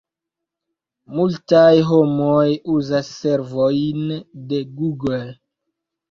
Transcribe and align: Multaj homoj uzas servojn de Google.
Multaj 1.17 1.73
homoj 1.89 2.45
uzas 2.75 3.11
servojn 3.17 4.07
de 4.53 4.63
Google. 4.79 5.21